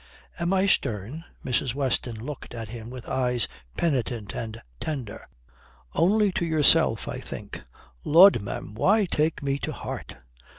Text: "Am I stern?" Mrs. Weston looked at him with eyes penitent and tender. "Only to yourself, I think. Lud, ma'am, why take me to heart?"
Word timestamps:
"Am 0.39 0.51
I 0.51 0.65
stern?" 0.65 1.25
Mrs. 1.45 1.75
Weston 1.75 2.15
looked 2.25 2.55
at 2.55 2.69
him 2.69 2.89
with 2.89 3.07
eyes 3.07 3.47
penitent 3.77 4.33
and 4.33 4.59
tender. 4.79 5.23
"Only 5.93 6.31
to 6.31 6.43
yourself, 6.43 7.07
I 7.07 7.19
think. 7.19 7.61
Lud, 8.03 8.41
ma'am, 8.41 8.73
why 8.73 9.05
take 9.05 9.43
me 9.43 9.59
to 9.59 9.71
heart?" 9.71 10.15